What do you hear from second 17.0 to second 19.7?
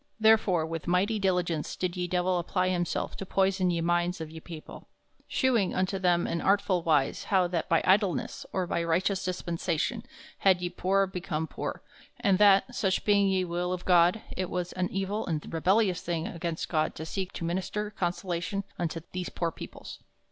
seeke to minister consolation unto these poore